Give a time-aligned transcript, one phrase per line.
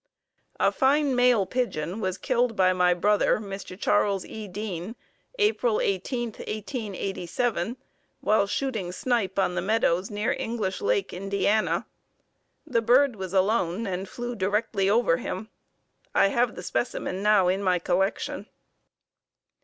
[0.59, 3.79] A fine male pigeon was killed by my brother, Mr.
[3.79, 4.25] Chas.
[4.25, 4.47] E.
[4.47, 4.95] Deane,
[5.37, 7.77] April 18, 1887,
[8.19, 11.31] while shooting snipe on the meadows near English Lake, Ind.
[12.65, 15.49] The bird was alone and flew directly over him.
[16.15, 18.47] I have the specimen now in my collection.